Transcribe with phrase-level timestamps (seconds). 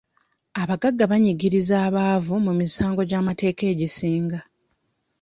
[0.61, 4.39] Abaggaga banyigiriza abaavu mu misango gy'amateeka egisinga.